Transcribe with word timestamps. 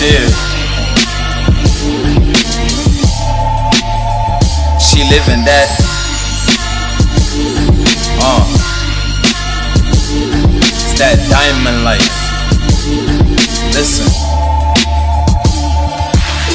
Chill. 0.00 0.30
She 4.80 5.04
living 5.10 5.44
that. 5.44 5.68
Uh. 8.22 8.44
It's 10.72 10.98
that 10.98 11.18
diamond 11.28 11.84
life. 11.84 12.16
Listen. 13.74 14.49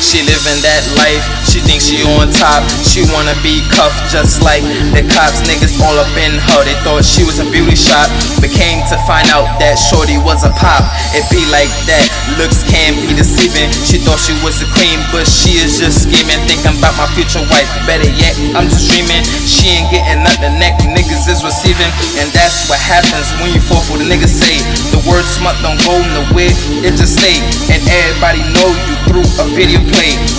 She 0.05 0.21
living 0.21 0.61
that 0.61 0.85
life. 1.01 1.25
She 1.49 1.65
thinks 1.65 1.89
she 1.89 1.97
on 2.05 2.29
top. 2.29 2.61
She 2.85 3.01
wanna 3.09 3.33
be 3.41 3.65
cuffed 3.73 4.05
just 4.13 4.45
like 4.45 4.61
the 4.93 5.01
cops. 5.09 5.41
Niggas 5.49 5.81
all 5.81 5.97
up 5.97 6.13
in 6.13 6.37
her. 6.37 6.61
They 6.61 6.77
thought 6.85 7.01
she 7.01 7.25
was 7.25 7.41
a 7.41 7.47
beauty 7.49 7.73
shop. 7.73 8.05
But 8.37 8.53
came 8.53 8.85
to 8.93 8.97
find 9.09 9.25
out 9.33 9.49
that 9.57 9.81
Shorty 9.81 10.21
was 10.21 10.45
a 10.45 10.53
pop. 10.61 10.85
It 11.17 11.25
be 11.33 11.41
like 11.49 11.73
that. 11.89 12.05
Looks 12.37 12.61
can 12.69 12.93
be 13.01 13.17
deceiving. 13.17 13.65
She 13.81 13.97
thought 13.97 14.21
she 14.21 14.37
was 14.45 14.61
the 14.61 14.69
queen, 14.77 15.01
but 15.09 15.25
she 15.25 15.57
is 15.57 15.81
just 15.81 16.05
scheming. 16.05 16.37
Thinking 16.45 16.77
about 16.77 16.93
my 17.01 17.09
future 17.17 17.41
wife. 17.49 17.65
Better 17.89 18.05
yet, 18.05 18.37
I'm 18.53 18.69
just 18.69 18.93
dreaming. 18.93 19.25
She 19.41 19.73
ain't 19.73 19.89
getting 19.89 20.21
nothing. 20.21 20.61
Neck 20.61 20.77
niggas 20.85 21.25
is 21.25 21.41
receiving. 21.41 21.89
And 22.21 22.29
that's 22.29 22.69
what 22.69 22.77
happens 22.77 23.33
when 23.41 23.49
you 23.57 23.61
fall 23.63 23.81
for 23.81 23.97
the 23.97 24.05
niggas 24.05 24.37
say. 24.37 24.61
The 24.93 25.01
word 25.09 25.25
smut 25.25 25.57
don't 25.65 25.81
go 25.81 25.97
nowhere. 26.13 26.53
It 26.85 26.93
just 26.93 27.17
stay. 27.17 27.41
And 27.73 27.81
everybody 27.89 28.45
know 28.53 28.69
you 28.85 28.93
through 29.09 29.27
a 29.41 29.49
video 29.57 29.81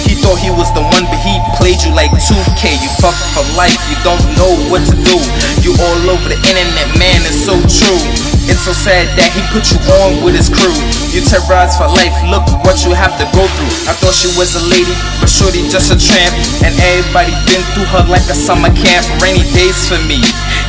He 0.05 0.15
thought 0.21 0.37
he 0.37 0.53
was 0.53 0.69
the 0.77 0.85
one, 0.93 1.05
but 1.09 1.21
he 1.25 1.35
played 1.57 1.81
you 1.81 1.93
like 1.97 2.13
2K. 2.13 2.77
You 2.83 2.91
fuck 3.01 3.17
for 3.33 3.45
life, 3.57 3.77
you 3.89 3.97
don't 4.05 4.21
know 4.37 4.53
what 4.69 4.85
to 4.85 4.97
do. 4.97 5.17
You 5.65 5.73
all 5.77 6.13
over 6.13 6.29
the 6.29 6.37
internet, 6.37 6.89
man, 7.01 7.25
it's 7.25 7.41
so 7.41 7.57
true. 7.65 8.03
It's 8.47 8.63
so 8.63 8.71
sad 8.71 9.11
that 9.19 9.35
he 9.35 9.43
put 9.51 9.67
you 9.75 9.79
on 10.07 10.23
with 10.23 10.39
his 10.39 10.47
crew. 10.47 10.77
You 11.11 11.19
terrorize 11.25 11.75
for 11.75 11.91
life, 11.91 12.15
look 12.31 12.47
what 12.63 12.79
you 12.87 12.95
have 12.95 13.17
to 13.19 13.27
go 13.35 13.43
through. 13.43 13.73
I 13.91 13.97
thought 13.99 14.15
she 14.15 14.31
was 14.39 14.55
a 14.55 14.63
lady, 14.71 14.95
but 15.19 15.27
shorty 15.27 15.67
just 15.67 15.91
a 15.91 15.99
tramp. 15.99 16.31
And 16.63 16.71
everybody 16.79 17.35
been 17.51 17.65
through 17.75 17.91
her 17.91 18.07
like 18.07 18.23
a 18.31 18.39
summer 18.39 18.71
camp. 18.71 19.03
Rainy 19.19 19.43
days 19.51 19.91
for 19.91 19.99
me. 20.07 20.23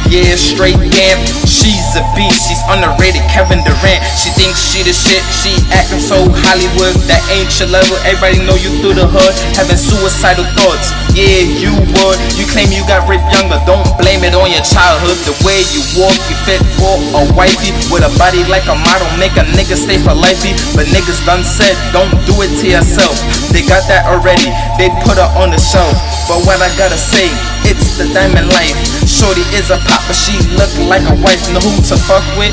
Yeah, 0.08 0.40
straight 0.40 0.80
damn. 0.96 1.20
She's 1.44 1.84
a 2.00 2.04
beast, 2.16 2.48
she's 2.48 2.64
underrated. 2.72 3.24
Kevin 3.28 3.60
Durant, 3.68 4.00
she 4.16 4.32
thinks 4.40 4.64
she 4.64 4.80
the 4.88 4.96
shit. 4.96 5.20
She 5.36 5.52
acting 5.76 6.00
so 6.00 6.32
Hollywood, 6.48 6.96
that 7.12 7.20
ain't 7.28 7.52
your 7.60 7.68
level. 7.68 8.00
Everybody 8.08 8.40
know 8.48 8.56
you 8.56 8.72
through 8.80 8.96
the 8.96 9.04
hood, 9.04 9.36
having 9.60 9.76
suicidal 9.76 10.48
thoughts. 10.56 10.96
Yeah, 11.12 11.44
you 11.44 11.76
would. 11.76 12.18
You 12.40 12.48
claim 12.48 12.72
you 12.72 12.88
got 12.88 13.04
raped 13.12 13.28
younger, 13.36 13.60
don't 13.68 13.84
blame 14.00 14.24
it 14.24 14.32
on 14.32 14.48
your 14.48 14.64
childhood. 14.64 15.20
The 15.28 15.36
way 15.44 15.60
you 15.76 15.84
walk, 16.00 16.16
you 16.32 16.36
fit 16.48 16.64
for 16.80 16.96
a 17.20 17.28
wifey 17.36 17.76
with 17.92 18.08
a 18.08 18.12
body 18.16 18.48
like 18.48 18.64
a 18.72 18.78
model. 18.80 19.12
Make 19.20 19.36
a 19.36 19.44
nigga 19.60 19.76
stay 19.76 20.00
for 20.00 20.16
lifey. 20.16 20.56
But 20.72 20.88
niggas 20.88 21.28
done 21.28 21.44
said, 21.44 21.76
don't 21.92 22.16
do 22.24 22.40
it 22.48 22.56
to 22.64 22.66
yourself. 22.66 23.20
They 23.52 23.68
got 23.68 23.84
that 23.92 24.08
already, 24.08 24.48
they 24.80 24.88
put 25.04 25.20
her 25.20 25.30
on 25.36 25.52
the 25.52 25.60
shelf. 25.60 26.00
But 26.28 26.44
what 26.44 26.60
I 26.60 26.68
gotta 26.76 27.00
say, 27.00 27.32
it's 27.64 27.96
the 27.96 28.04
diamond 28.12 28.52
life. 28.52 28.76
Shorty 29.08 29.48
is 29.56 29.72
a 29.72 29.80
pop, 29.88 30.04
but 30.12 30.16
she 30.20 30.36
look 30.60 30.68
like 30.92 31.08
a 31.08 31.16
wife. 31.24 31.40
Know 31.56 31.64
who 31.64 31.80
to 31.88 31.96
fuck 31.96 32.24
with, 32.36 32.52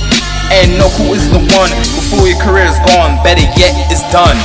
and 0.54 0.78
know 0.78 0.86
who 0.94 1.10
is 1.10 1.26
the 1.34 1.42
one. 1.58 1.74
Before 1.98 2.30
your 2.30 2.38
career 2.38 2.70
is 2.70 2.78
gone, 2.86 3.18
better 3.26 3.42
yet, 3.58 3.74
it's 3.90 4.06
done. 4.14 4.38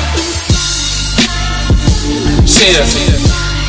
Cheer. 2.49 2.81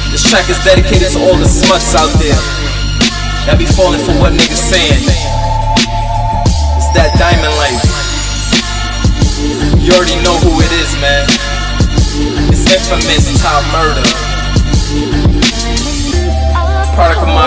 This 0.08 0.24
track 0.24 0.48
is 0.48 0.56
dedicated 0.64 1.12
to 1.12 1.18
all 1.28 1.36
the 1.36 1.44
smuts 1.44 1.92
out 1.92 2.08
there 2.16 2.40
that 3.44 3.60
be 3.60 3.68
falling 3.68 4.00
for 4.00 4.16
what 4.16 4.32
niggas 4.32 4.64
saying. 4.64 5.04
It's 6.80 6.90
that 6.96 7.12
diamond 7.20 7.52
life. 7.60 7.84
You 9.76 9.92
already 9.92 10.16
know 10.24 10.40
who 10.40 10.56
it 10.64 10.72
is, 10.72 10.90
man. 11.04 11.28
It's 12.48 12.64
infamous 12.64 13.28
top 13.44 13.60
murder. 13.76 14.39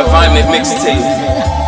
Environment 0.05 0.49
mixtape. 0.49 1.62